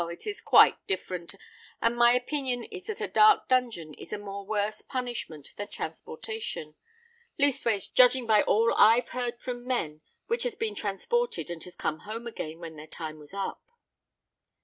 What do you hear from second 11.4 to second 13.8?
and has come home again when their time was up."